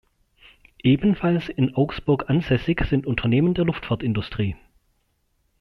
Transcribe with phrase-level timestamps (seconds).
[0.81, 4.55] Ebenfalls in Augsburg ansässig sind Unternehmen der Luftfahrtindustrie.